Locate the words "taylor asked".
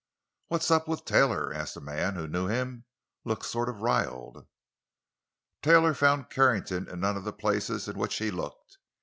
1.05-1.77